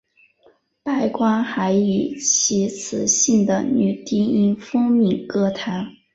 [0.81, 5.91] 白光还以其磁性的女低音风靡歌坛。